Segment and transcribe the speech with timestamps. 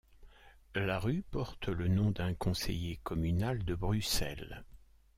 [0.73, 4.63] La rue porte le nom d'un conseiller communal de Bruxelles.